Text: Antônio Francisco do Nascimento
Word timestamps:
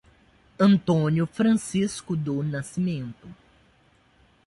Antônio 0.59 1.27
Francisco 1.27 2.15
do 2.17 2.41
Nascimento 2.41 3.27